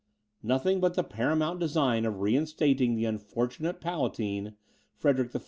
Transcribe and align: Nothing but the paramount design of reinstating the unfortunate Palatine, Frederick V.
Nothing 0.41 0.79
but 0.79 0.95
the 0.95 1.03
paramount 1.03 1.59
design 1.59 2.05
of 2.07 2.21
reinstating 2.21 2.95
the 2.95 3.05
unfortunate 3.05 3.79
Palatine, 3.79 4.55
Frederick 4.97 5.31
V. 5.31 5.39